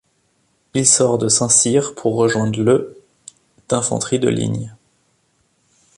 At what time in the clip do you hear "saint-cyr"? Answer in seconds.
1.29-1.93